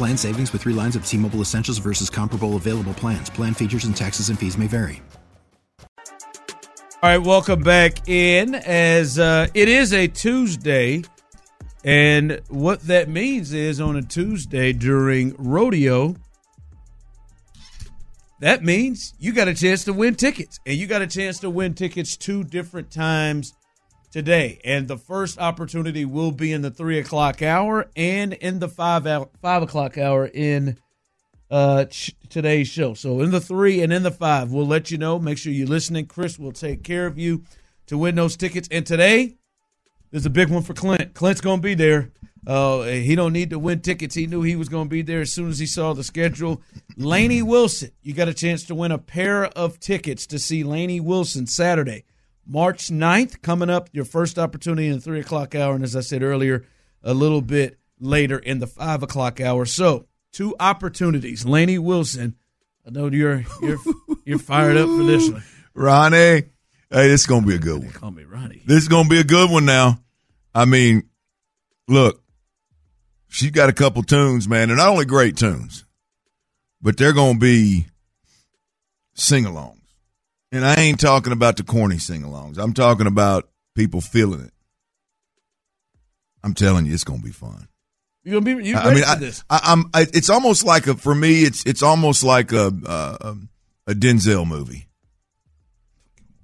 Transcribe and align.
Plan 0.00 0.16
savings 0.16 0.50
with 0.50 0.62
three 0.62 0.72
lines 0.72 0.96
of 0.96 1.04
T 1.04 1.18
Mobile 1.18 1.42
Essentials 1.42 1.76
versus 1.76 2.08
comparable 2.08 2.56
available 2.56 2.94
plans. 2.94 3.28
Plan 3.28 3.52
features 3.52 3.84
and 3.84 3.94
taxes 3.94 4.30
and 4.30 4.38
fees 4.38 4.56
may 4.56 4.66
vary. 4.66 5.02
All 7.02 7.10
right, 7.10 7.18
welcome 7.18 7.60
back 7.62 8.08
in 8.08 8.54
as 8.54 9.18
uh, 9.18 9.48
it 9.52 9.68
is 9.68 9.92
a 9.92 10.08
Tuesday. 10.08 11.02
And 11.84 12.40
what 12.48 12.80
that 12.84 13.10
means 13.10 13.52
is 13.52 13.78
on 13.78 13.96
a 13.96 14.00
Tuesday 14.00 14.72
during 14.72 15.34
rodeo, 15.36 16.16
that 18.40 18.64
means 18.64 19.12
you 19.18 19.34
got 19.34 19.48
a 19.48 19.54
chance 19.54 19.84
to 19.84 19.92
win 19.92 20.14
tickets. 20.14 20.60
And 20.64 20.78
you 20.78 20.86
got 20.86 21.02
a 21.02 21.06
chance 21.06 21.40
to 21.40 21.50
win 21.50 21.74
tickets 21.74 22.16
two 22.16 22.42
different 22.42 22.90
times 22.90 23.52
today. 24.10 24.60
And 24.64 24.88
the 24.88 24.96
first 24.96 25.38
opportunity 25.38 26.04
will 26.04 26.32
be 26.32 26.52
in 26.52 26.62
the 26.62 26.70
three 26.70 26.98
o'clock 26.98 27.42
hour 27.42 27.88
and 27.96 28.32
in 28.32 28.58
the 28.58 28.68
five 28.68 29.04
five 29.40 29.62
o'clock 29.62 29.98
hour 29.98 30.26
in 30.26 30.78
uh 31.50 31.84
ch- 31.86 32.14
today's 32.28 32.68
show. 32.68 32.94
So 32.94 33.20
in 33.20 33.30
the 33.30 33.40
three 33.40 33.82
and 33.82 33.92
in 33.92 34.02
the 34.02 34.10
five, 34.10 34.52
we'll 34.52 34.66
let 34.66 34.90
you 34.90 34.98
know. 34.98 35.18
Make 35.18 35.38
sure 35.38 35.52
you're 35.52 35.66
listening. 35.66 36.06
Chris 36.06 36.38
will 36.38 36.52
take 36.52 36.82
care 36.82 37.06
of 37.06 37.18
you 37.18 37.44
to 37.86 37.98
win 37.98 38.14
those 38.14 38.36
tickets. 38.36 38.68
And 38.70 38.86
today, 38.86 39.36
there's 40.10 40.26
a 40.26 40.30
big 40.30 40.48
one 40.48 40.62
for 40.62 40.74
Clint. 40.74 41.14
Clint's 41.14 41.40
gonna 41.40 41.62
be 41.62 41.74
there. 41.74 42.12
Uh, 42.46 42.84
he 42.84 43.14
don't 43.14 43.32
need 43.32 43.50
to 43.50 43.58
win 43.58 43.80
tickets. 43.80 44.14
He 44.14 44.26
knew 44.26 44.42
he 44.42 44.56
was 44.56 44.68
going 44.68 44.86
to 44.86 44.90
be 44.90 45.02
there 45.02 45.20
as 45.20 45.32
soon 45.32 45.50
as 45.50 45.58
he 45.58 45.66
saw 45.66 45.92
the 45.92 46.02
schedule. 46.02 46.62
Lainey 46.96 47.42
Wilson, 47.42 47.90
you 48.02 48.14
got 48.14 48.28
a 48.28 48.34
chance 48.34 48.64
to 48.64 48.74
win 48.74 48.92
a 48.92 48.98
pair 48.98 49.44
of 49.46 49.78
tickets 49.78 50.26
to 50.28 50.38
see 50.38 50.64
Lainey 50.64 51.00
Wilson 51.00 51.46
Saturday, 51.46 52.04
March 52.46 52.88
9th, 52.88 53.42
coming 53.42 53.70
up. 53.70 53.88
Your 53.92 54.04
first 54.04 54.38
opportunity 54.38 54.88
in 54.88 54.94
the 54.94 55.00
three 55.00 55.20
o'clock 55.20 55.54
hour, 55.54 55.74
and 55.74 55.84
as 55.84 55.94
I 55.94 56.00
said 56.00 56.22
earlier, 56.22 56.64
a 57.02 57.14
little 57.14 57.42
bit 57.42 57.78
later 58.00 58.38
in 58.38 58.58
the 58.58 58.66
five 58.66 59.02
o'clock 59.02 59.40
hour. 59.40 59.64
So 59.64 60.06
two 60.32 60.54
opportunities. 60.58 61.44
Lainey 61.44 61.78
Wilson, 61.78 62.36
I 62.86 62.90
know 62.90 63.08
you're 63.08 63.44
you're 63.62 63.78
you're 64.24 64.38
fired 64.38 64.76
up 64.76 64.88
for 64.88 65.04
this 65.04 65.28
one. 65.30 65.42
Ronnie, 65.74 66.16
hey, 66.16 66.44
this 66.90 67.22
is 67.22 67.26
gonna 67.26 67.46
be 67.46 67.54
a 67.54 67.58
good 67.58 67.82
one. 67.82 67.90
Call 67.92 68.10
me 68.10 68.24
Ronnie. 68.24 68.62
This 68.66 68.82
is 68.82 68.88
gonna 68.88 69.08
be 69.08 69.20
a 69.20 69.24
good 69.24 69.50
one 69.50 69.64
now. 69.64 70.00
I 70.54 70.64
mean, 70.64 71.08
look, 71.86 72.22
she's 73.28 73.52
got 73.52 73.68
a 73.68 73.72
couple 73.74 74.02
tunes, 74.02 74.48
man. 74.48 74.68
They're 74.68 74.76
not 74.76 74.88
only 74.88 75.04
great 75.04 75.36
tunes, 75.36 75.84
but 76.82 76.96
they're 76.96 77.12
gonna 77.12 77.38
be 77.38 77.86
sing-alongs. 79.14 79.79
And 80.52 80.64
I 80.64 80.74
ain't 80.76 80.98
talking 80.98 81.32
about 81.32 81.56
the 81.56 81.62
corny 81.62 81.98
sing-alongs. 81.98 82.58
I'm 82.58 82.72
talking 82.72 83.06
about 83.06 83.48
people 83.74 84.00
feeling 84.00 84.40
it. 84.40 84.52
I'm 86.42 86.54
telling 86.54 86.86
you, 86.86 86.94
it's 86.94 87.04
gonna 87.04 87.22
be 87.22 87.30
fun. 87.30 87.68
You're 88.24 88.40
gonna 88.40 88.56
be 88.56 88.68
you 88.68 88.76
I 88.76 88.94
mean, 88.94 89.04
I, 89.04 89.14
this? 89.14 89.44
I, 89.48 89.60
I'm. 89.64 89.90
I, 89.94 90.02
it's 90.12 90.30
almost 90.30 90.64
like 90.64 90.86
a 90.86 90.94
for 90.94 91.14
me. 91.14 91.42
It's 91.42 91.64
it's 91.66 91.82
almost 91.82 92.22
like 92.22 92.52
a 92.52 92.72
a, 92.86 93.36
a 93.86 93.94
Denzel 93.94 94.46
movie. 94.46 94.88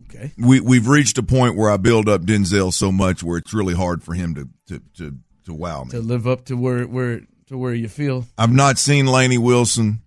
Okay. 0.04 0.32
We 0.38 0.60
we've 0.60 0.88
reached 0.88 1.18
a 1.18 1.22
point 1.22 1.56
where 1.56 1.70
I 1.70 1.76
build 1.76 2.08
up 2.08 2.22
Denzel 2.22 2.72
so 2.72 2.90
much 2.92 3.22
where 3.22 3.38
it's 3.38 3.52
really 3.52 3.74
hard 3.74 4.02
for 4.02 4.14
him 4.14 4.34
to 4.34 4.48
to 4.68 4.82
to, 4.98 5.18
to 5.46 5.54
wow 5.54 5.84
me. 5.84 5.90
To 5.90 6.00
live 6.00 6.26
up 6.26 6.46
to 6.46 6.56
where 6.56 6.86
where 6.86 7.22
to 7.48 7.58
where 7.58 7.74
you 7.74 7.88
feel. 7.88 8.26
I've 8.38 8.52
not 8.52 8.78
seen 8.78 9.06
Lainey 9.06 9.38
Wilson. 9.38 10.02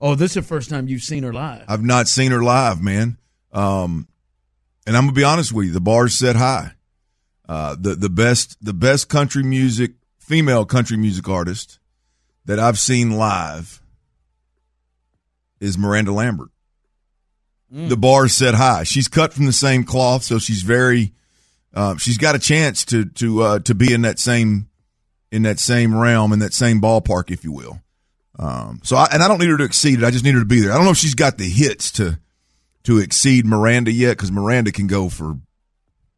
Oh, 0.00 0.14
this 0.14 0.32
is 0.32 0.34
the 0.34 0.42
first 0.42 0.70
time 0.70 0.88
you've 0.88 1.02
seen 1.02 1.24
her 1.24 1.32
live. 1.32 1.64
I've 1.68 1.84
not 1.84 2.08
seen 2.08 2.30
her 2.30 2.42
live, 2.42 2.82
man. 2.82 3.18
Um, 3.52 4.06
and 4.86 4.96
I'm 4.96 5.04
gonna 5.04 5.12
be 5.12 5.24
honest 5.24 5.52
with 5.52 5.66
you, 5.66 5.72
the 5.72 5.80
bar's 5.80 6.14
set 6.14 6.36
high. 6.36 6.72
Uh, 7.48 7.76
the 7.78 7.94
the 7.94 8.10
best 8.10 8.56
the 8.64 8.74
best 8.74 9.08
country 9.08 9.42
music 9.42 9.92
female 10.18 10.64
country 10.64 10.96
music 10.96 11.28
artist 11.28 11.78
that 12.44 12.58
I've 12.58 12.78
seen 12.78 13.12
live 13.12 13.82
is 15.60 15.78
Miranda 15.78 16.12
Lambert. 16.12 16.50
The 17.70 17.96
bar's 17.98 18.32
set 18.32 18.54
high. 18.54 18.84
She's 18.84 19.08
cut 19.08 19.34
from 19.34 19.44
the 19.44 19.52
same 19.52 19.84
cloth, 19.84 20.22
so 20.22 20.38
she's 20.38 20.62
very. 20.62 21.12
Uh, 21.74 21.98
she's 21.98 22.16
got 22.16 22.34
a 22.34 22.38
chance 22.38 22.82
to 22.86 23.04
to 23.04 23.42
uh, 23.42 23.58
to 23.60 23.74
be 23.74 23.92
in 23.92 24.02
that 24.02 24.18
same 24.18 24.68
in 25.30 25.42
that 25.42 25.58
same 25.58 25.94
realm 25.94 26.32
in 26.32 26.38
that 26.38 26.54
same 26.54 26.80
ballpark, 26.80 27.30
if 27.30 27.44
you 27.44 27.52
will. 27.52 27.82
Um, 28.38 28.80
so 28.84 28.96
I, 28.96 29.08
and 29.12 29.22
I 29.22 29.28
don't 29.28 29.38
need 29.40 29.48
her 29.48 29.56
to 29.58 29.64
exceed 29.64 29.98
it. 30.00 30.04
I 30.04 30.10
just 30.10 30.24
need 30.24 30.34
her 30.34 30.40
to 30.40 30.46
be 30.46 30.60
there. 30.60 30.72
I 30.72 30.76
don't 30.76 30.84
know 30.84 30.92
if 30.92 30.96
she's 30.98 31.14
got 31.14 31.38
the 31.38 31.48
hits 31.48 31.90
to 31.92 32.18
to 32.84 32.98
exceed 32.98 33.44
Miranda 33.44 33.90
yet, 33.92 34.12
because 34.12 34.30
Miranda 34.30 34.70
can 34.72 34.86
go 34.86 35.08
for, 35.08 35.36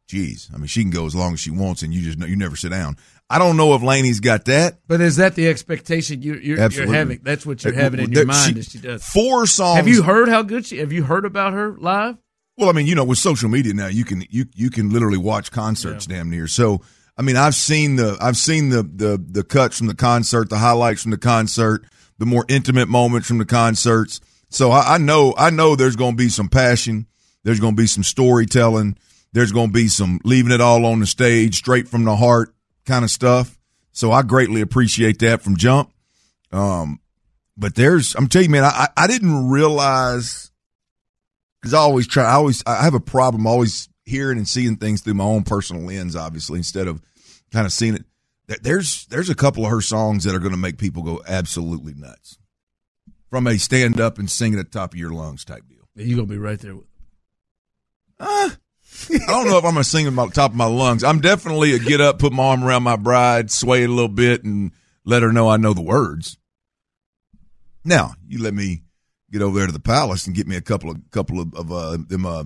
geez, 0.08 0.48
I 0.54 0.58
mean 0.58 0.66
she 0.66 0.82
can 0.82 0.90
go 0.90 1.06
as 1.06 1.14
long 1.14 1.32
as 1.32 1.40
she 1.40 1.50
wants, 1.50 1.82
and 1.82 1.92
you 1.94 2.02
just 2.02 2.18
you 2.28 2.36
never 2.36 2.56
sit 2.56 2.70
down. 2.70 2.96
I 3.32 3.38
don't 3.38 3.56
know 3.56 3.74
if 3.74 3.82
Lainey's 3.82 4.18
got 4.20 4.46
that. 4.46 4.78
But 4.88 5.00
is 5.00 5.16
that 5.16 5.36
the 5.36 5.46
expectation 5.48 6.20
you, 6.20 6.34
you're, 6.34 6.68
you're 6.68 6.92
having? 6.92 7.20
That's 7.22 7.46
what 7.46 7.62
you're 7.62 7.72
Uh, 7.72 7.76
having 7.76 8.00
in 8.00 8.12
your 8.12 8.26
mind 8.26 8.56
she- 8.56 8.62
she 8.62 8.78
does. 8.78 9.04
Four 9.04 9.46
songs. 9.46 9.76
Have 9.76 9.86
you 9.88 10.02
heard 10.02 10.28
how 10.28 10.42
good 10.42 10.66
she? 10.66 10.78
Have 10.78 10.92
you 10.92 11.04
heard 11.04 11.24
about 11.24 11.52
her 11.52 11.76
live? 11.78 12.16
Well, 12.58 12.68
I 12.68 12.72
mean, 12.72 12.86
you 12.86 12.94
know, 12.96 13.04
with 13.04 13.18
social 13.18 13.48
media 13.48 13.72
now, 13.72 13.86
you 13.86 14.04
can 14.04 14.24
you 14.28 14.46
you 14.54 14.68
can 14.68 14.90
literally 14.90 15.16
watch 15.16 15.50
concerts 15.52 16.06
damn 16.06 16.28
near. 16.28 16.46
So, 16.48 16.82
I 17.16 17.22
mean, 17.22 17.36
I've 17.36 17.54
seen 17.54 17.96
the 17.96 18.18
I've 18.20 18.36
seen 18.36 18.68
the 18.68 18.82
the 18.82 19.24
the 19.24 19.44
cuts 19.44 19.78
from 19.78 19.86
the 19.86 19.94
concert, 19.94 20.50
the 20.50 20.58
highlights 20.58 21.00
from 21.02 21.12
the 21.12 21.16
concert, 21.18 21.84
the 22.20 22.26
more 22.26 22.44
intimate 22.48 22.88
moments 22.88 23.26
from 23.26 23.38
the 23.38 23.46
concerts. 23.46 24.20
So 24.50 24.70
I, 24.70 24.94
I 24.94 24.98
know 24.98 25.34
I 25.36 25.50
know 25.50 25.74
there's 25.74 25.96
going 25.96 26.12
to 26.12 26.22
be 26.22 26.28
some 26.28 26.48
passion. 26.48 27.06
There's 27.42 27.58
going 27.58 27.74
to 27.74 27.82
be 27.82 27.88
some 27.88 28.04
storytelling. 28.04 28.96
There's 29.32 29.52
going 29.52 29.68
to 29.68 29.72
be 29.72 29.88
some 29.88 30.20
leaving 30.22 30.52
it 30.52 30.60
all 30.60 30.84
on 30.86 31.00
the 31.00 31.06
stage, 31.06 31.56
straight 31.56 31.88
from 31.88 32.04
the 32.04 32.14
heart 32.14 32.54
kind 32.84 33.04
of 33.04 33.10
stuff. 33.10 33.58
So 33.92 34.12
I 34.12 34.22
greatly 34.22 34.60
appreciate 34.60 35.18
that 35.20 35.40
from 35.40 35.56
jump. 35.56 35.92
Um, 36.52 37.00
but 37.56 37.74
there's 37.74 38.14
I'm 38.14 38.28
telling 38.28 38.50
you, 38.50 38.52
man, 38.52 38.64
I 38.64 38.88
I 38.96 39.06
didn't 39.06 39.48
realize 39.48 40.50
because 41.60 41.74
I 41.74 41.78
always 41.78 42.06
try. 42.06 42.24
I 42.24 42.34
always 42.34 42.62
I 42.66 42.84
have 42.84 42.94
a 42.94 43.00
problem 43.00 43.46
always 43.46 43.88
hearing 44.04 44.36
and 44.36 44.48
seeing 44.48 44.76
things 44.76 45.00
through 45.00 45.14
my 45.14 45.24
own 45.24 45.44
personal 45.44 45.82
lens, 45.82 46.16
obviously, 46.16 46.58
instead 46.58 46.86
of 46.86 47.00
kind 47.50 47.66
of 47.66 47.72
seeing 47.72 47.94
it. 47.94 48.04
There- 48.50 48.58
There's 48.60 49.06
there's 49.06 49.30
a 49.30 49.34
couple 49.34 49.64
of 49.64 49.70
her 49.70 49.80
songs 49.80 50.24
that 50.24 50.34
are 50.34 50.40
going 50.40 50.50
to 50.50 50.56
make 50.58 50.76
people 50.76 51.02
go 51.04 51.22
absolutely 51.26 51.94
nuts 51.94 52.36
from 53.30 53.46
a 53.46 53.56
stand 53.58 54.00
up 54.00 54.18
and 54.18 54.28
sing 54.30 54.52
at 54.54 54.58
the 54.58 54.64
top 54.78 54.92
of 54.92 54.98
your 54.98 55.10
lungs 55.12 55.44
type 55.44 55.62
deal. 55.68 55.88
You're 55.94 56.16
gonna 56.16 56.26
be 56.26 56.36
right 56.38 56.58
there 56.58 56.74
with. 56.76 56.86
I 58.20 58.50
don't 59.28 59.46
know 59.48 59.56
if 59.58 59.64
I'm 59.64 59.72
going 59.72 59.76
to 59.76 59.84
sing 59.84 60.06
at 60.08 60.14
the 60.14 60.26
top 60.28 60.50
of 60.50 60.56
my 60.56 60.66
lungs. 60.66 61.04
I'm 61.04 61.20
definitely 61.20 61.72
a 61.74 61.78
get 61.78 62.00
up, 62.00 62.18
put 62.18 62.32
my 62.32 62.42
arm 62.48 62.64
around 62.64 62.82
my 62.82 62.96
bride, 62.96 63.50
sway 63.50 63.82
it 63.84 63.88
a 63.88 63.92
little 63.92 64.08
bit, 64.08 64.44
and 64.44 64.72
let 65.04 65.22
her 65.22 65.32
know 65.32 65.48
I 65.48 65.56
know 65.56 65.72
the 65.72 65.80
words. 65.80 66.36
Now 67.84 68.14
you 68.26 68.42
let 68.42 68.52
me 68.52 68.82
get 69.30 69.42
over 69.42 69.58
there 69.58 69.66
to 69.68 69.72
the 69.72 69.78
palace 69.80 70.26
and 70.26 70.34
get 70.36 70.46
me 70.48 70.56
a 70.56 70.60
couple 70.60 70.90
of 70.90 70.98
couple 71.12 71.40
of, 71.40 71.54
of 71.54 71.72
uh, 71.72 71.96
them 72.08 72.26
uh, 72.26 72.44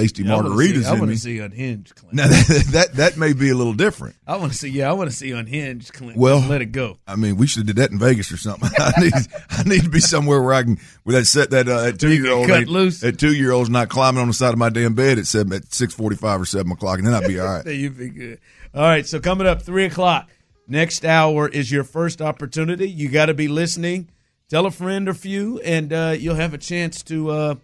tasty 0.00 0.22
Yeah, 0.22 0.30
margaritas 0.30 0.82
see- 0.82 0.86
I 0.86 0.92
want 0.92 1.10
to 1.10 1.18
see 1.18 1.38
unhinged. 1.38 1.94
Clint. 1.96 2.14
Now 2.14 2.28
that, 2.28 2.64
that 2.72 2.92
that 2.94 3.16
may 3.16 3.32
be 3.32 3.50
a 3.50 3.54
little 3.54 3.72
different. 3.72 4.16
I 4.26 4.36
want 4.36 4.52
to 4.52 4.58
see. 4.58 4.68
Yeah, 4.68 4.90
I 4.90 4.92
want 4.92 5.10
to 5.10 5.16
see 5.16 5.32
unhinged. 5.32 5.92
Clint. 5.92 6.16
Well, 6.16 6.40
let 6.40 6.62
it 6.62 6.72
go. 6.72 6.98
I 7.06 7.16
mean, 7.16 7.36
we 7.36 7.46
should 7.46 7.60
have 7.60 7.66
did 7.66 7.76
that 7.76 7.90
in 7.90 7.98
Vegas 7.98 8.30
or 8.30 8.36
something. 8.36 8.70
I 8.78 8.92
need 9.00 9.12
I 9.50 9.62
need 9.64 9.82
to 9.82 9.90
be 9.90 10.00
somewhere 10.00 10.40
where 10.42 10.54
I 10.54 10.62
can 10.62 10.78
with 11.04 11.16
that 11.16 11.24
set 11.24 11.50
that 11.50 11.68
uh, 11.68 11.92
two 11.92 12.12
year 12.14 12.32
old 12.32 12.46
cut 12.46 12.68
loose. 12.68 13.00
that 13.00 13.18
two 13.18 13.34
year 13.34 13.52
old's 13.52 13.70
not 13.70 13.88
climbing 13.88 14.20
on 14.20 14.28
the 14.28 14.34
side 14.34 14.52
of 14.52 14.58
my 14.58 14.68
damn 14.68 14.94
bed 14.94 15.18
at 15.18 15.26
seven 15.26 15.52
at 15.52 15.72
six 15.72 15.92
forty 15.94 16.16
five 16.16 16.40
or 16.40 16.44
seven 16.44 16.70
o'clock, 16.72 16.98
and 16.98 17.06
then 17.06 17.14
I'd 17.14 17.26
be 17.26 17.40
all 17.40 17.46
right. 17.46 17.66
You'd 17.74 17.98
be 17.98 18.10
good. 18.10 18.40
All 18.74 18.82
right. 18.82 19.06
So 19.06 19.20
coming 19.20 19.46
up 19.46 19.62
three 19.62 19.84
o'clock, 19.86 20.28
Next 20.68 21.04
hour 21.04 21.48
is 21.48 21.70
your 21.70 21.84
first 21.84 22.20
opportunity. 22.20 22.90
You 22.90 23.08
got 23.08 23.26
to 23.26 23.34
be 23.34 23.46
listening. 23.46 24.08
Tell 24.48 24.66
a 24.66 24.70
friend 24.72 25.08
or 25.08 25.14
few, 25.14 25.60
and 25.60 25.92
uh, 25.92 26.14
you'll 26.18 26.34
have 26.34 26.54
a 26.54 26.58
chance 26.58 27.02
to 27.04 27.30
uh, 27.30 27.54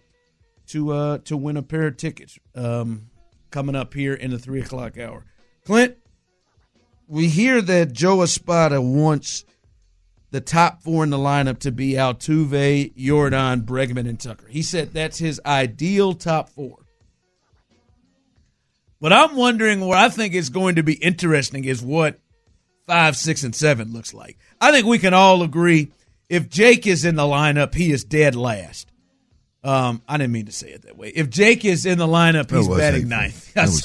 to 0.67 0.91
uh, 0.91 1.17
to 1.19 1.37
win 1.37 1.57
a 1.57 1.63
pair 1.63 1.87
of 1.87 1.97
tickets 1.97 2.37
um, 2.55 3.09
coming 3.51 3.75
up 3.75 3.93
here 3.93 4.13
in 4.13 4.31
the 4.31 4.39
three 4.39 4.61
o'clock 4.61 4.97
hour. 4.97 5.25
Clint, 5.65 5.97
we 7.07 7.27
hear 7.27 7.61
that 7.61 7.93
Joe 7.93 8.21
Espada 8.21 8.81
wants 8.81 9.45
the 10.31 10.41
top 10.41 10.81
four 10.81 11.03
in 11.03 11.11
the 11.11 11.17
lineup 11.17 11.59
to 11.59 11.71
be 11.71 11.93
Altuve, 11.93 12.93
Yordan, 12.95 13.65
Bregman, 13.65 14.09
and 14.09 14.19
Tucker. 14.19 14.47
He 14.47 14.61
said 14.61 14.91
that's 14.91 15.19
his 15.19 15.39
ideal 15.45 16.13
top 16.13 16.49
four. 16.49 16.79
But 18.99 19.13
I'm 19.13 19.35
wondering 19.35 19.81
what 19.81 19.97
I 19.97 20.09
think 20.09 20.33
is 20.33 20.49
going 20.49 20.75
to 20.75 20.83
be 20.83 20.93
interesting 20.93 21.65
is 21.65 21.81
what 21.81 22.19
five, 22.87 23.15
six, 23.15 23.43
and 23.43 23.55
seven 23.55 23.93
looks 23.93 24.13
like. 24.13 24.37
I 24.59 24.71
think 24.71 24.87
we 24.87 24.97
can 24.97 25.13
all 25.13 25.43
agree 25.43 25.91
if 26.29 26.49
Jake 26.49 26.87
is 26.87 27.05
in 27.05 27.15
the 27.15 27.23
lineup, 27.23 27.75
he 27.75 27.91
is 27.91 28.03
dead 28.03 28.35
last. 28.35 28.89
Um, 29.63 30.01
I 30.07 30.17
didn't 30.17 30.33
mean 30.33 30.47
to 30.47 30.51
say 30.51 30.69
it 30.71 30.81
that 30.83 30.97
way. 30.97 31.09
If 31.09 31.29
Jake 31.29 31.63
is 31.63 31.85
in 31.85 31.97
the 31.97 32.07
lineup, 32.07 32.51
he's 32.51 32.67
batting 32.67 33.07
ninth. 33.07 33.51
That 33.55 33.65
was, 33.67 33.83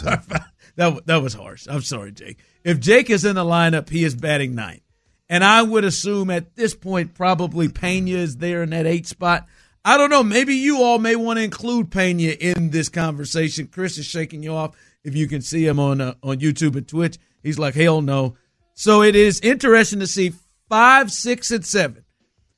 that, 0.77 1.07
that 1.07 1.23
was 1.23 1.35
harsh. 1.35 1.67
I'm 1.69 1.83
sorry, 1.83 2.13
Jake. 2.13 2.39
If 2.65 2.81
Jake 2.81 3.11
is 3.11 3.25
in 3.25 3.35
the 3.35 3.45
lineup, 3.45 3.89
he 3.89 4.05
is 4.05 4.15
batting 4.15 4.55
ninth. 4.55 4.83
And 5.29 5.45
I 5.45 5.63
would 5.63 5.85
assume 5.85 6.31
at 6.31 6.57
this 6.57 6.75
point, 6.75 7.15
probably 7.15 7.69
Pena 7.69 8.11
is 8.13 8.37
there 8.37 8.63
in 8.63 8.71
that 8.71 8.87
eight 8.87 9.07
spot. 9.07 9.47
I 9.85 9.97
don't 9.97 10.11
know. 10.11 10.23
Maybe 10.23 10.55
you 10.55 10.83
all 10.83 10.99
may 10.99 11.17
want 11.17 11.39
to 11.39 11.43
include 11.43 11.91
Pena 11.91 12.31
in 12.31 12.71
this 12.71 12.89
conversation. 12.89 13.69
Chris 13.69 13.99
is 13.99 14.07
shaking 14.07 14.43
you 14.43 14.55
off. 14.55 14.77
If 15.05 15.15
you 15.15 15.27
can 15.27 15.43
see 15.43 15.67
him 15.67 15.79
on 15.79 16.01
uh, 16.01 16.15
on 16.23 16.39
YouTube 16.39 16.77
and 16.77 16.87
Twitch, 16.87 17.19
he's 17.43 17.59
like, 17.59 17.75
hell 17.75 18.03
no. 18.03 18.37
So 18.75 19.03
it 19.03 19.17
is 19.17 19.41
interesting 19.41 20.01
to 20.01 20.07
see 20.07 20.33
five, 20.69 21.11
six, 21.11 21.51
and 21.51 21.65
seven, 21.65 22.05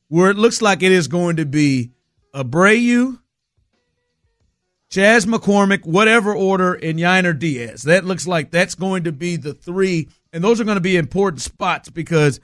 where 0.09 0.31
it 0.31 0.37
looks 0.37 0.61
like 0.61 0.83
it 0.83 0.93
is 0.93 1.09
going 1.09 1.37
to 1.37 1.47
be 1.47 1.93
Abreu, 2.35 3.19
Chas 4.91 5.25
McCormick, 5.25 5.87
whatever 5.87 6.35
order, 6.35 6.75
and 6.75 6.99
Yainer 6.99 7.39
Diaz. 7.39 7.83
That 7.83 8.05
looks 8.05 8.27
like 8.27 8.51
that's 8.51 8.75
going 8.75 9.05
to 9.05 9.13
be 9.13 9.37
the 9.37 9.55
three, 9.55 10.09
and 10.33 10.43
those 10.43 10.61
are 10.61 10.65
going 10.65 10.77
to 10.77 10.81
be 10.81 10.97
important 10.97 11.43
spots 11.43 11.89
because 11.89 12.41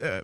uh, 0.00 0.20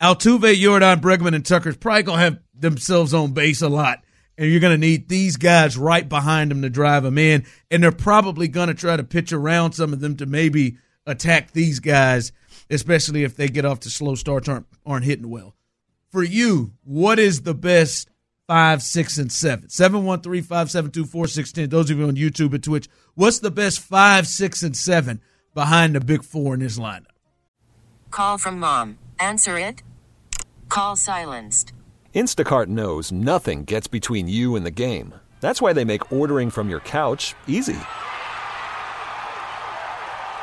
Altuve, 0.00 0.54
Yordan, 0.54 1.00
Bregman, 1.00 1.34
and 1.34 1.44
Tucker's 1.44 1.76
probably 1.76 2.02
going 2.02 2.18
to 2.18 2.24
have 2.24 2.38
themselves 2.54 3.14
on 3.14 3.32
base 3.32 3.62
a 3.62 3.68
lot. 3.68 4.02
And 4.38 4.50
you're 4.50 4.60
going 4.60 4.74
to 4.74 4.86
need 4.86 5.08
these 5.08 5.38
guys 5.38 5.78
right 5.78 6.06
behind 6.06 6.50
them 6.50 6.60
to 6.60 6.68
drive 6.68 7.02
them 7.02 7.16
in. 7.16 7.46
And 7.70 7.82
they're 7.82 7.90
probably 7.90 8.48
going 8.48 8.68
to 8.68 8.74
try 8.74 8.94
to 8.94 9.02
pitch 9.02 9.32
around 9.32 9.72
some 9.72 9.94
of 9.94 10.00
them 10.00 10.18
to 10.18 10.26
maybe 10.26 10.76
attack 11.06 11.52
these 11.52 11.80
guys, 11.80 12.32
especially 12.68 13.24
if 13.24 13.34
they 13.34 13.48
get 13.48 13.64
off 13.64 13.80
to 13.80 13.90
slow 13.90 14.14
starts, 14.14 14.46
aren't, 14.46 14.66
aren't 14.84 15.06
hitting 15.06 15.30
well. 15.30 15.55
For 16.16 16.24
you, 16.24 16.72
what 16.82 17.18
is 17.18 17.42
the 17.42 17.52
best 17.52 18.08
five, 18.46 18.82
six, 18.82 19.18
and 19.18 19.30
seven? 19.30 19.68
713 19.68 20.42
572 20.44 21.04
4610. 21.04 21.68
Those 21.68 21.90
of 21.90 21.98
you 21.98 22.08
on 22.08 22.16
YouTube 22.16 22.54
and 22.54 22.64
Twitch, 22.64 22.88
what's 23.14 23.40
the 23.40 23.50
best 23.50 23.80
five, 23.80 24.26
six, 24.26 24.62
and 24.62 24.74
seven 24.74 25.20
behind 25.52 25.94
the 25.94 26.00
big 26.00 26.24
four 26.24 26.54
in 26.54 26.60
this 26.60 26.78
lineup? 26.78 27.12
Call 28.10 28.38
from 28.38 28.58
mom. 28.58 28.96
Answer 29.20 29.58
it. 29.58 29.82
Call 30.70 30.96
silenced. 30.96 31.74
Instacart 32.14 32.68
knows 32.68 33.12
nothing 33.12 33.64
gets 33.64 33.86
between 33.86 34.26
you 34.26 34.56
and 34.56 34.64
the 34.64 34.70
game. 34.70 35.14
That's 35.42 35.60
why 35.60 35.74
they 35.74 35.84
make 35.84 36.10
ordering 36.10 36.48
from 36.48 36.70
your 36.70 36.80
couch 36.80 37.34
easy. 37.46 37.76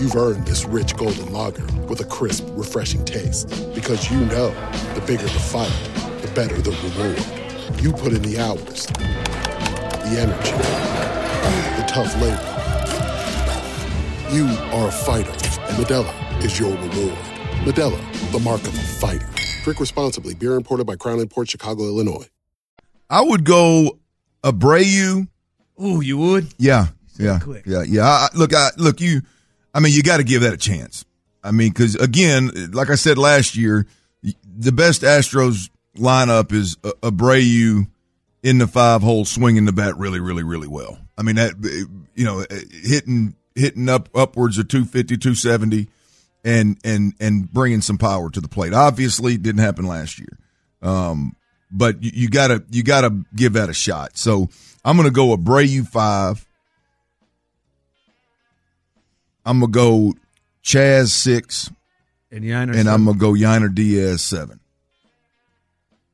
You've 0.00 0.16
earned 0.16 0.46
this 0.46 0.64
rich 0.64 0.96
golden 0.96 1.30
lager 1.30 1.66
with 1.86 2.00
a 2.00 2.04
crisp, 2.04 2.46
refreshing 2.52 3.04
taste. 3.04 3.50
Because 3.74 4.10
you 4.10 4.18
know 4.20 4.48
the 4.94 5.02
bigger 5.06 5.24
the 5.24 5.28
fight, 5.28 5.70
the 6.22 6.28
better 6.28 6.56
the 6.56 6.70
reward. 6.70 7.82
You 7.82 7.92
put 7.92 8.14
in 8.14 8.22
the 8.22 8.38
hours, 8.38 8.86
the 8.86 10.16
energy, 10.18 10.52
the 11.76 11.84
tough 11.86 12.14
labor. 12.16 12.46
You 14.34 14.46
are 14.72 14.88
a 14.88 14.90
fighter, 14.90 15.32
and 15.32 15.76
Modelo 15.84 16.42
is 16.42 16.58
your 16.58 16.70
reward. 16.70 17.18
Modelo, 17.66 18.32
the 18.32 18.40
mark 18.40 18.62
of 18.62 18.68
a 18.74 18.82
fighter. 18.82 19.28
Drink 19.64 19.80
responsibly. 19.80 20.32
Beer 20.32 20.54
imported 20.54 20.86
by 20.86 20.96
Crown 20.96 21.28
Port 21.28 21.50
Chicago, 21.50 21.82
Illinois. 21.82 22.26
I 23.10 23.20
would 23.20 23.44
go 23.44 23.98
Abreu. 24.42 25.28
Ooh, 25.84 26.00
you 26.00 26.16
would? 26.16 26.54
Yeah, 26.56 26.86
yeah, 27.18 27.38
quick. 27.40 27.64
yeah, 27.66 27.82
yeah. 27.86 28.06
I, 28.06 28.28
look, 28.34 28.54
I, 28.54 28.70
look, 28.78 28.98
you. 29.02 29.20
I 29.74 29.80
mean, 29.80 29.92
you 29.92 30.02
got 30.02 30.18
to 30.18 30.24
give 30.24 30.42
that 30.42 30.52
a 30.52 30.58
chance. 30.58 31.04
I 31.42 31.52
mean, 31.52 31.70
because 31.70 31.94
again, 31.94 32.50
like 32.72 32.90
I 32.90 32.96
said 32.96 33.18
last 33.18 33.56
year, 33.56 33.86
the 34.22 34.72
best 34.72 35.02
Astros 35.02 35.70
lineup 35.96 36.52
is 36.52 36.76
A- 36.84 36.92
Abreu 37.10 37.88
in 38.42 38.58
the 38.58 38.66
five 38.66 39.02
hole, 39.02 39.24
swinging 39.24 39.64
the 39.64 39.72
bat 39.72 39.96
really, 39.96 40.20
really, 40.20 40.42
really 40.42 40.68
well. 40.68 40.98
I 41.16 41.22
mean, 41.22 41.36
that 41.36 41.52
eh, 41.64 41.84
you 42.14 42.24
know, 42.24 42.40
eh, 42.40 42.60
hitting 42.82 43.36
hitting 43.54 43.88
up 43.88 44.08
upwards 44.14 44.58
of 44.58 44.68
250, 44.68 45.16
270 45.16 45.88
and 46.44 46.78
and 46.84 47.14
and 47.20 47.50
bringing 47.52 47.80
some 47.80 47.98
power 47.98 48.30
to 48.30 48.40
the 48.40 48.48
plate. 48.48 48.72
Obviously, 48.72 49.36
didn't 49.36 49.60
happen 49.60 49.86
last 49.86 50.18
year. 50.18 50.38
Um, 50.82 51.36
but 51.70 52.02
you, 52.02 52.10
you 52.14 52.28
gotta 52.28 52.64
you 52.70 52.82
gotta 52.82 53.24
give 53.34 53.54
that 53.54 53.68
a 53.68 53.74
shot. 53.74 54.16
So 54.16 54.48
I'm 54.84 54.96
gonna 54.96 55.10
go 55.10 55.36
Abreu 55.36 55.86
five. 55.86 56.46
I'm 59.50 59.58
gonna 59.58 59.72
go 59.72 60.14
Chas 60.62 61.12
six, 61.12 61.72
And 62.30 62.44
Yainer 62.44 62.76
and 62.76 62.88
I'm 62.88 63.04
gonna 63.04 63.18
go 63.18 63.32
Yainer 63.32 63.74
Diaz 63.74 64.22
seven. 64.22 64.60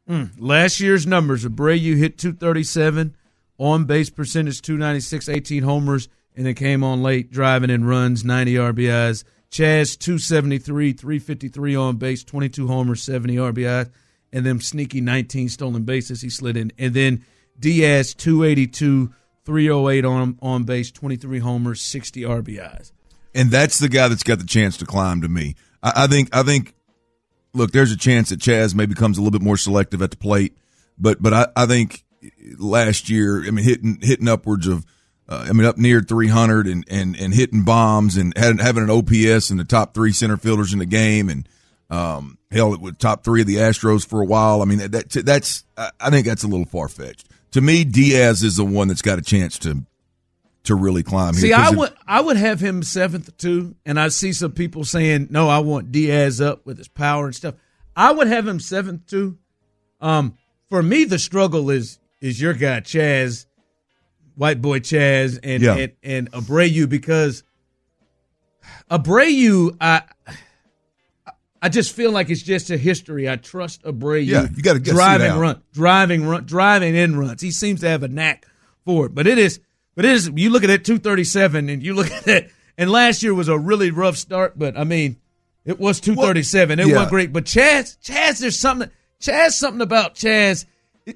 Mm. 0.09 0.31
Last 0.39 0.81
year's 0.81 1.07
numbers: 1.07 1.45
Abreu 1.45 1.99
hit 1.99 2.17
237, 2.17 3.15
on 3.59 3.85
base 3.85 4.09
percentage 4.09 4.63
296, 4.63 5.29
18 5.29 5.65
homers, 5.65 6.09
and 6.35 6.47
then 6.47 6.55
came 6.55 6.83
on 6.83 7.03
late, 7.03 7.31
driving 7.31 7.69
in 7.69 7.85
runs, 7.85 8.25
90 8.25 8.55
RBIs. 8.55 9.25
Chas 9.51 9.99
273, 9.99 10.95
353 10.95 11.77
on 11.77 11.97
base, 11.99 12.25
22 12.25 12.67
homers, 12.67 13.03
70 13.03 13.37
RBIs, 13.37 13.91
and 14.33 14.47
them 14.47 14.63
sneaky 14.63 15.03
19 15.03 15.51
stolen 15.51 15.83
bases 15.83 16.23
he 16.23 16.31
slid 16.31 16.57
in. 16.57 16.73
And 16.79 16.95
then 16.95 17.23
Diaz 17.61 18.15
282, 18.15 19.13
308 19.45 20.05
on 20.07 20.39
on 20.41 20.65
base, 20.65 20.91
23 20.91 21.41
homers, 21.41 21.83
60 21.83 22.23
RBIs. 22.23 22.93
And 23.37 23.51
that's 23.51 23.79
the 23.79 23.89
guy 23.89 24.09
that's 24.09 24.23
got 24.23 24.39
the 24.39 24.47
chance 24.47 24.77
to 24.79 24.87
climb 24.87 25.21
to 25.21 25.29
me. 25.29 25.55
I, 25.83 26.05
I 26.05 26.07
think 26.07 26.35
I 26.35 26.43
think 26.43 26.75
look, 27.53 27.73
there's 27.73 27.93
a 27.93 27.97
chance 27.97 28.31
that 28.31 28.41
Chas 28.41 28.75
maybe 28.75 28.95
becomes 28.95 29.19
a 29.19 29.21
little 29.21 29.39
bit 29.39 29.45
more 29.45 29.57
selective 29.57 30.03
at 30.03 30.11
the 30.11 30.17
plate, 30.17 30.57
but 30.99 31.23
but 31.23 31.33
I, 31.33 31.47
I 31.55 31.67
think 31.67 32.05
last 32.59 33.09
year, 33.09 33.45
I 33.47 33.51
mean 33.51 33.65
hitting 33.65 33.99
hitting 34.01 34.29
upwards 34.29 34.67
of 34.67 34.85
uh, 35.29 35.47
I 35.49 35.53
mean 35.53 35.67
up 35.67 35.77
near 35.79 36.01
300 36.01 36.67
and 36.67 36.85
and 36.89 37.17
and 37.17 37.35
hitting 37.35 37.63
bombs 37.63 38.17
and 38.17 38.37
had, 38.37 38.61
having 38.61 38.85
an 38.85 38.91
OPS 38.91 39.51
in 39.51 39.59
the 39.59 39.67
top 39.67 39.95
three 39.95 40.13
center 40.13 40.37
fielders 40.37 40.73
in 40.73 40.79
the 40.79 40.87
game 40.87 41.29
and 41.29 41.49
um 41.91 42.39
hell 42.51 42.75
it 42.75 42.81
was 42.81 42.95
top 42.99 43.23
three 43.23 43.43
of 43.43 43.47
the 43.47 43.57
Astros 43.57 44.07
for 44.07 44.21
a 44.21 44.27
while. 44.27 44.63
I 44.63 44.65
mean 44.65 44.79
that, 44.79 44.93
that 44.93 45.27
that's 45.27 45.65
I 45.77 46.11
think 46.11 46.27
that's 46.27 46.45
a 46.45 46.49
little 46.49 46.67
far 46.67 46.89
fetched. 46.89 47.29
To 47.53 47.61
me, 47.61 47.85
Diaz 47.85 48.43
is 48.43 48.57
the 48.57 48.65
one 48.65 48.89
that's 48.89 49.03
got 49.03 49.19
a 49.19 49.23
chance 49.23 49.59
to 49.61 49.85
to 50.67 50.75
really 50.75 51.03
climb 51.03 51.35
here. 51.35 51.41
See, 51.43 51.53
I 51.53 51.71
if- 51.71 51.77
would 51.77 51.93
I 52.07 52.21
would 52.21 52.37
have 52.37 52.61
him 52.61 52.83
seventh 52.83 53.37
too, 53.37 53.75
and 53.85 53.99
I 53.99 54.09
see 54.09 54.33
some 54.33 54.53
people 54.53 54.85
saying 54.85 55.29
no, 55.31 55.49
I 55.49 55.59
want 55.59 55.91
Diaz 55.93 56.41
up 56.41 56.65
with 56.67 56.79
his 56.79 56.89
power 56.89 57.27
and 57.27 57.35
stuff. 57.35 57.55
I 57.97 58.13
would 58.13 58.27
have 58.29 58.47
him 58.47 58.61
seventh 58.61 59.07
too, 59.07 59.39
um, 60.01 60.37
for 60.69 60.83
me, 60.83 61.05
the 61.05 61.19
struggle 61.19 61.71
is 61.71 61.99
is 62.21 62.41
your 62.41 62.55
guy 62.55 62.81
Chas, 62.81 63.47
white 64.35 64.61
boy 64.63 64.81
Chas, 64.81 65.39
and 65.43 65.63
Yeah. 65.63 65.77
and, 65.77 65.93
and 66.03 66.31
Abreu 66.33 66.89
because 66.89 67.43
Abreu, 68.91 69.77
I 69.81 70.03
I 71.63 71.69
just 71.69 71.93
feel 71.95 72.11
like 72.13 72.31
it's 72.31 72.43
just 72.43 72.71
a 72.71 72.77
history. 72.77 73.29
I 73.29 73.37
trust 73.37 73.83
Abreu. 73.83 74.25
Yeah, 74.25 74.43
you 74.55 74.63
gotta- 74.63 74.79
gotta 74.79 74.85
see 74.85 74.91
driving 74.93 75.33
run, 75.39 75.63
driving 75.73 76.27
run, 76.27 76.45
driving 76.45 76.95
in 76.95 77.17
runs. 77.17 77.41
He 77.43 77.51
seems 77.51 77.81
to 77.81 77.89
have 77.89 78.03
a 78.03 78.09
knack 78.09 78.47
for 78.85 79.07
it. 79.07 79.15
But 79.15 79.27
it 79.27 79.39
is, 79.39 79.59
but 79.97 80.05
it 80.05 80.13
is. 80.13 80.31
You 80.33 80.51
look 80.51 80.63
at 80.63 80.87
thirty 80.87 81.25
seven, 81.25 81.69
and 81.69 81.83
you 81.83 81.95
look 81.95 82.11
at 82.13 82.29
it. 82.29 82.53
And 82.79 82.91
last 82.91 83.23
year 83.23 83.35
was 83.35 83.49
a 83.49 83.59
really 83.59 83.91
rough 83.91 84.17
start, 84.17 84.59
but 84.59 84.79
I 84.79 84.85
mean, 84.85 85.17
it 85.65 85.81
was 85.81 85.99
two 85.99 86.15
thirty 86.15 86.43
seven. 86.43 86.79
It 86.79 86.87
yeah. 86.87 86.95
wasn't 86.95 87.11
great. 87.11 87.33
But 87.33 87.47
Chas, 87.47 87.97
Chas, 87.97 88.39
there's 88.39 88.59
something. 88.59 88.91
Chas, 89.19 89.59
something 89.59 89.81
about 89.81 90.15
Chas. 90.15 90.67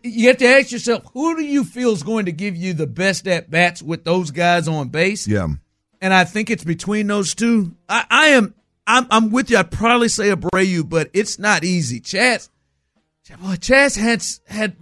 You 0.02 0.28
have 0.28 0.38
to 0.38 0.46
ask 0.46 0.72
yourself, 0.72 1.04
who 1.12 1.36
do 1.36 1.42
you 1.44 1.64
feel 1.64 1.92
is 1.92 2.02
going 2.02 2.26
to 2.26 2.32
give 2.32 2.56
you 2.56 2.74
the 2.74 2.86
best 2.86 3.26
at 3.26 3.50
bats 3.50 3.82
with 3.82 4.04
those 4.04 4.30
guys 4.30 4.68
on 4.68 4.88
base? 4.88 5.26
Yeah. 5.26 5.48
and 6.00 6.14
I 6.14 6.24
think 6.24 6.48
it's 6.48 6.64
between 6.64 7.08
those 7.08 7.34
two. 7.34 7.74
I, 7.88 8.06
I 8.08 8.26
am 8.28 8.54
I'm 8.86 9.06
I'm 9.10 9.30
with 9.30 9.50
you. 9.50 9.58
I'd 9.58 9.70
probably 9.70 10.08
say 10.08 10.30
Abreu, 10.30 10.88
but 10.88 11.10
it's 11.12 11.38
not 11.38 11.64
easy. 11.64 12.00
Chas, 12.00 12.50
boy, 13.40 13.56
Chas 13.56 13.96
had 13.96 14.22
had 14.46 14.76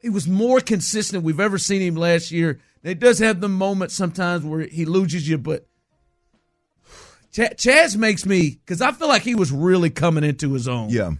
he 0.00 0.08
was 0.08 0.26
more 0.26 0.60
consistent 0.60 1.24
we've 1.24 1.40
ever 1.40 1.58
seen 1.58 1.80
him 1.80 1.96
last 1.96 2.30
year. 2.30 2.60
It 2.84 3.00
does 3.00 3.18
have 3.18 3.40
the 3.40 3.48
moments 3.48 3.94
sometimes 3.94 4.44
where 4.44 4.60
he 4.66 4.84
loses 4.84 5.26
you, 5.28 5.38
but 5.38 5.66
Ch- 7.32 7.56
Chas 7.56 7.96
makes 7.96 8.24
me 8.26 8.60
because 8.64 8.80
I 8.80 8.92
feel 8.92 9.08
like 9.08 9.22
he 9.22 9.34
was 9.34 9.50
really 9.50 9.90
coming 9.90 10.22
into 10.24 10.52
his 10.52 10.68
own. 10.68 10.90
Yeah. 10.90 11.12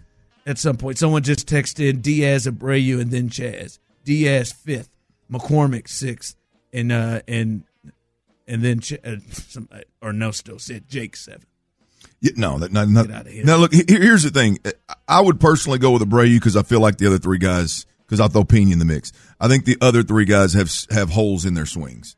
At 0.45 0.59
some 0.59 0.77
point, 0.77 0.97
someone 0.99 1.23
just 1.23 1.47
texted 1.47 1.89
in 1.89 2.01
Diaz, 2.01 2.45
Abreu, 2.45 3.01
and 3.01 3.09
then 3.11 3.29
Chas. 3.29 3.79
Diaz 4.03 4.51
fifth, 4.51 4.89
McCormick 5.31 5.87
sixth, 5.89 6.35
and 6.71 6.91
uh 6.91 7.21
and 7.27 7.63
and 8.47 8.61
then 8.61 8.79
Ch- 8.79 8.93
uh, 9.03 10.11
no, 10.11 10.31
said 10.31 10.87
Jake 10.87 11.15
seven. 11.15 11.45
Yeah, 12.21 12.31
no, 12.37 12.59
that 12.59 12.71
not, 12.71 12.87
not, 12.89 13.07
Get 13.07 13.15
outta 13.15 13.29
here. 13.31 13.43
now 13.45 13.57
look. 13.57 13.73
he- 13.73 13.83
Here's 13.87 14.23
the 14.23 14.29
thing. 14.29 14.59
I 15.07 15.19
would 15.19 15.39
personally 15.39 15.79
go 15.79 15.91
with 15.91 16.03
Abreu 16.03 16.35
because 16.35 16.55
I 16.55 16.61
feel 16.63 16.79
like 16.79 16.97
the 16.97 17.07
other 17.07 17.17
three 17.17 17.39
guys. 17.39 17.85
Because 18.05 18.19
I'll 18.19 18.29
throw 18.29 18.43
Pena 18.43 18.71
in 18.71 18.79
the 18.79 18.85
mix. 18.85 19.11
I 19.39 19.47
think 19.47 19.65
the 19.65 19.77
other 19.81 20.03
three 20.03 20.25
guys 20.25 20.53
have 20.53 20.71
have 20.91 21.09
holes 21.09 21.45
in 21.45 21.53
their 21.55 21.65
swings. 21.65 22.15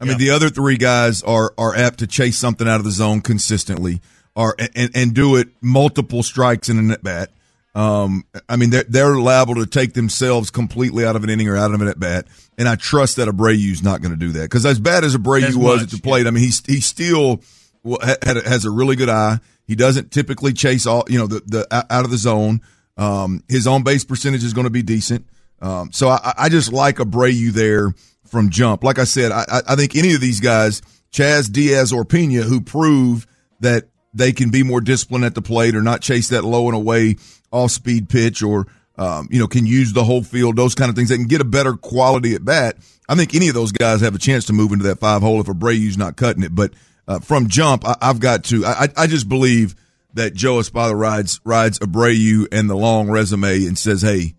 I 0.00 0.04
mean, 0.04 0.18
the 0.18 0.30
other 0.30 0.48
three 0.48 0.76
guys 0.76 1.22
are 1.22 1.52
are 1.58 1.74
apt 1.74 2.00
to 2.00 2.06
chase 2.06 2.36
something 2.36 2.68
out 2.68 2.76
of 2.76 2.84
the 2.84 2.90
zone 2.92 3.20
consistently, 3.20 4.00
are 4.36 4.54
and 4.76 4.90
and 4.94 5.14
do 5.14 5.36
it 5.36 5.48
multiple 5.60 6.22
strikes 6.22 6.68
in 6.68 6.78
an 6.78 6.90
at 6.90 7.02
bat. 7.02 7.30
Um, 7.74 8.24
I 8.48 8.56
mean, 8.56 8.70
they're 8.70 8.84
they're 8.88 9.16
liable 9.16 9.56
to 9.56 9.66
take 9.66 9.94
themselves 9.94 10.50
completely 10.50 11.04
out 11.04 11.16
of 11.16 11.24
an 11.24 11.30
inning 11.30 11.48
or 11.48 11.56
out 11.56 11.72
of 11.72 11.80
an 11.80 11.88
at 11.88 11.98
bat, 11.98 12.26
and 12.56 12.68
I 12.68 12.76
trust 12.76 13.16
that 13.16 13.28
Abreu's 13.28 13.82
not 13.82 14.00
going 14.00 14.12
to 14.12 14.18
do 14.18 14.32
that 14.32 14.42
because 14.42 14.64
as 14.64 14.78
bad 14.78 15.04
as 15.04 15.16
Abreu 15.16 15.42
As 15.42 15.56
was 15.56 15.80
much, 15.80 15.82
at 15.82 15.90
the 15.90 16.00
plate, 16.00 16.26
I 16.26 16.30
mean, 16.30 16.44
he's 16.44 16.64
he 16.66 16.80
still 16.80 17.40
wa- 17.82 17.98
ha- 18.00 18.16
had, 18.22 18.36
has 18.36 18.64
a 18.64 18.70
really 18.70 18.96
good 18.96 19.08
eye. 19.08 19.38
He 19.66 19.74
doesn't 19.74 20.10
typically 20.10 20.52
chase 20.52 20.86
all 20.86 21.04
you 21.08 21.18
know 21.18 21.26
the 21.26 21.42
the 21.46 21.66
out 21.72 22.04
of 22.04 22.10
the 22.10 22.18
zone. 22.18 22.60
Um, 22.98 23.42
his 23.48 23.66
on 23.66 23.84
base 23.84 24.04
percentage 24.04 24.44
is 24.44 24.52
going 24.52 24.64
to 24.66 24.70
be 24.70 24.82
decent. 24.82 25.26
Um, 25.62 25.90
so 25.92 26.08
I, 26.08 26.34
I 26.36 26.48
just 26.48 26.72
like 26.72 26.96
Abreu 26.96 27.50
there 27.52 27.94
from 28.26 28.50
jump. 28.50 28.84
Like 28.84 28.98
I 28.98 29.04
said, 29.04 29.32
I, 29.32 29.44
I- 29.66 29.76
think 29.76 29.96
any 29.96 30.12
of 30.14 30.20
these 30.20 30.40
guys, 30.40 30.82
Chas, 31.10 31.48
Diaz, 31.48 31.92
or 31.92 32.04
Pena, 32.04 32.42
who 32.42 32.60
prove 32.60 33.26
that 33.60 33.88
they 34.14 34.32
can 34.32 34.50
be 34.50 34.62
more 34.62 34.80
disciplined 34.80 35.24
at 35.24 35.34
the 35.34 35.42
plate 35.42 35.74
or 35.76 35.82
not 35.82 36.00
chase 36.02 36.28
that 36.28 36.44
low 36.44 36.66
and 36.66 36.74
away 36.76 37.16
off 37.52 37.70
speed 37.70 38.08
pitch 38.08 38.42
or, 38.42 38.66
um, 38.98 39.28
you 39.30 39.38
know, 39.38 39.46
can 39.46 39.64
use 39.66 39.92
the 39.92 40.04
whole 40.04 40.22
field, 40.22 40.56
those 40.56 40.74
kind 40.74 40.90
of 40.90 40.96
things. 40.96 41.08
They 41.08 41.16
can 41.16 41.26
get 41.28 41.40
a 41.40 41.44
better 41.44 41.74
quality 41.74 42.34
at 42.34 42.44
bat. 42.44 42.76
I 43.08 43.14
think 43.14 43.34
any 43.34 43.48
of 43.48 43.54
those 43.54 43.72
guys 43.72 44.00
have 44.00 44.14
a 44.14 44.18
chance 44.18 44.44
to 44.46 44.52
move 44.52 44.72
into 44.72 44.84
that 44.84 44.98
five 44.98 45.22
hole 45.22 45.40
if 45.40 45.46
Abreu's 45.46 45.96
not 45.96 46.16
cutting 46.16 46.42
it. 46.42 46.54
But 46.54 46.72
uh, 47.06 47.20
from 47.20 47.48
jump, 47.48 47.86
I, 47.86 47.96
I've 48.02 48.20
got 48.20 48.44
to. 48.44 48.66
I- 48.66 48.88
I 48.96 49.06
just 49.06 49.28
believe 49.28 49.74
that 50.18 50.34
Joe 50.34 50.60
Espada 50.60 50.94
rides 50.94 51.40
rides 51.44 51.78
Abreu 51.80 52.46
and 52.52 52.68
the 52.70 52.76
long 52.76 53.10
resume 53.10 53.64
and 53.66 53.76
says, 53.78 54.02
"Hey, 54.02 54.34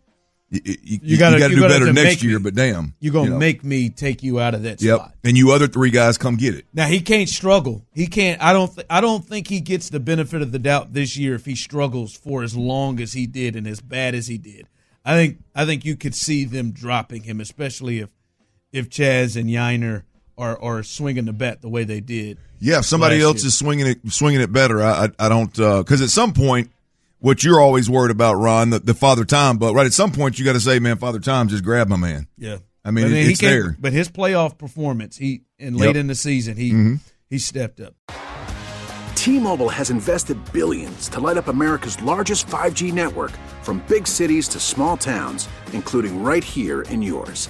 you, 0.49 0.61
you, 0.65 0.99
you 1.03 1.17
gotta- 1.17 1.37
to 1.39 1.49
do 1.49 1.61
better 1.61 1.91
next 1.91 2.23
year." 2.23 2.39
me- 2.39 2.43
But 2.43 2.55
damn, 2.55 2.93
You're 2.99 3.13
gonna 3.13 3.25
you 3.25 3.29
know. 3.31 3.37
make 3.39 3.63
me 3.63 3.89
take 3.89 4.23
you 4.23 4.39
out 4.39 4.53
of 4.55 4.63
that 4.63 4.81
Yep, 4.81 4.97
spot. 4.97 5.15
and 5.23 5.37
you 5.37 5.51
other 5.51 5.67
three 5.67 5.89
guys 5.91 6.17
come 6.17 6.35
get 6.37 6.55
it. 6.55 6.65
Now 6.73 6.87
he 6.87 7.01
can't 7.01 7.27
struggle. 7.29 7.85
He 7.93 8.07
can't. 8.07 8.41
I 8.41 8.53
don't. 8.53 8.73
Th- 8.73 8.87
I 8.89 9.01
don't 9.01 9.25
think 9.25 9.47
he 9.47 9.59
gets 9.61 9.89
the 9.89 9.99
benefit 9.99 10.41
of 10.41 10.51
the 10.51 10.59
doubt 10.59 10.93
this 10.93 11.17
year 11.17 11.35
if 11.35 11.45
he 11.45 11.55
struggles 11.55 12.13
for 12.15 12.43
as 12.43 12.55
long 12.55 12.99
as 12.99 13.13
he 13.13 13.25
did 13.27 13.55
and 13.55 13.67
as 13.67 13.81
bad 13.81 14.15
as 14.15 14.27
he 14.27 14.37
did. 14.37 14.67
I 15.05 15.15
think. 15.15 15.39
I 15.55 15.65
think 15.65 15.85
you 15.85 15.95
could 15.95 16.15
see 16.15 16.45
them 16.45 16.71
dropping 16.71 17.23
him, 17.23 17.39
especially 17.39 17.99
if 17.99 18.09
if 18.71 18.89
Chas 18.89 19.35
and 19.35 19.49
Yainer 19.49 20.03
are 20.39 20.59
are 20.61 20.81
swinging 20.81 21.25
the 21.25 21.33
bat 21.33 21.61
the 21.61 21.69
way 21.69 21.83
they 21.83 21.99
did. 21.99 22.37
Yeah, 22.59 22.79
if 22.79 22.85
somebody 22.85 23.21
else 23.21 23.41
year. 23.43 23.47
is 23.49 23.57
swinging 23.57 23.85
it 23.87 23.99
swinging 24.11 24.41
it 24.41 24.51
better, 24.51 24.81
I 24.81 25.05
I, 25.05 25.09
I 25.27 25.29
don't 25.29 25.53
because 25.53 26.01
at 26.01 26.09
some 26.09 26.33
point, 26.33 26.71
what 27.19 27.43
you're 27.43 27.61
always 27.61 27.89
worried 27.89 28.11
about, 28.11 28.35
Ron, 28.35 28.71
the, 28.71 28.79
the 28.79 28.93
father 28.93 29.25
time, 29.25 29.57
but 29.57 29.73
right 29.75 29.85
at 29.85 29.93
some 29.93 30.11
point 30.11 30.39
you 30.39 30.45
got 30.45 30.53
to 30.53 30.59
say, 30.59 30.79
man, 30.79 30.97
father 30.97 31.19
time, 31.19 31.47
just 31.49 31.63
grab 31.63 31.87
my 31.89 31.97
man. 31.97 32.27
Yeah, 32.37 32.57
I 32.83 32.91
mean, 32.91 33.05
But 33.05 33.11
it- 33.11 33.23
he 33.25 33.31
it's 33.31 33.39
can't- 33.41 33.51
there. 33.51 33.77
But 33.79 33.93
his 33.93 34.09
playoff 34.09 34.57
performance, 34.57 35.17
he 35.17 35.41
and 35.59 35.75
late 35.75 35.87
Yep. 35.87 35.95
in 35.97 36.07
the 36.07 36.15
season, 36.15 36.57
he 36.57 36.71
Mhm. 36.71 36.99
he 37.29 37.37
stepped 37.37 37.79
up. 37.81 37.95
T-Mobile 39.15 39.67
has 39.69 39.89
invested 39.89 40.37
billions 40.53 41.09
to 41.09 41.19
light 41.19 41.35
up 41.35 41.49
America's 41.49 42.01
largest 42.01 42.47
5G 42.47 42.93
network 42.93 43.31
from 43.63 43.83
big 43.89 44.07
cities 44.07 44.47
to 44.47 44.59
small 44.61 44.95
towns, 44.95 45.49
including 45.73 46.23
right 46.23 46.43
here 46.43 46.83
in 46.83 47.01
yours. 47.01 47.49